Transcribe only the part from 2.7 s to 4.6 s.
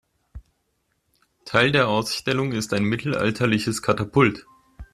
ein mittelalterliches Katapult.